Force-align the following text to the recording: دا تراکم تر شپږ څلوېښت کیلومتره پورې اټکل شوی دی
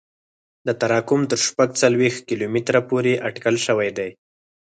دا 0.65 0.73
تراکم 0.81 1.21
تر 1.31 1.39
شپږ 1.47 1.69
څلوېښت 1.81 2.21
کیلومتره 2.29 2.79
پورې 2.89 3.13
اټکل 3.27 3.55
شوی 3.65 3.89
دی 3.97 4.09